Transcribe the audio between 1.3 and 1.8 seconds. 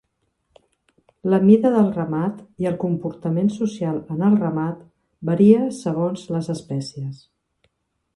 La mida